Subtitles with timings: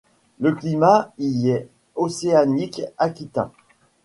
[0.39, 3.51] Le climat y est océanique aquitain.